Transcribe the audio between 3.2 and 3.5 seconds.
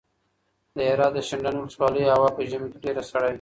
وي.